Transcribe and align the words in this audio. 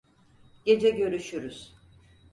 Gece 0.65 0.89
görüşürüz. 0.89 1.75